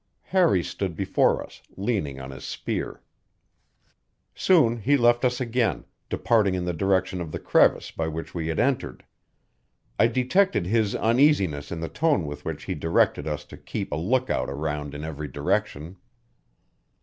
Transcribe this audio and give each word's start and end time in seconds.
Harry 0.23 0.63
stood 0.63 0.95
before 0.95 1.43
us, 1.43 1.61
leaning 1.77 2.19
on 2.19 2.31
his 2.31 2.43
spear. 2.43 3.03
Soon 4.33 4.77
he 4.79 4.97
left 4.97 5.23
us 5.23 5.39
again, 5.39 5.85
departing 6.09 6.55
in 6.55 6.65
the 6.65 6.73
direction 6.73 7.21
of 7.21 7.31
the 7.31 7.37
crevice 7.37 7.91
by 7.91 8.07
which 8.07 8.33
we 8.33 8.47
had 8.47 8.57
entered; 8.59 9.05
I 9.99 10.07
detected 10.07 10.65
his 10.65 10.95
uneasiness 10.95 11.71
in 11.71 11.81
the 11.81 11.87
tone 11.87 12.25
with 12.25 12.45
which 12.45 12.63
he 12.63 12.73
directed 12.73 13.27
us 13.27 13.45
to 13.45 13.57
keep 13.57 13.91
a 13.91 13.95
lookout 13.95 14.49
around 14.49 14.95
in 14.95 15.03
every 15.03 15.27
direction. 15.27 15.97